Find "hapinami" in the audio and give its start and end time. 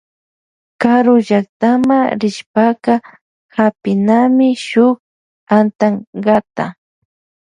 3.57-4.49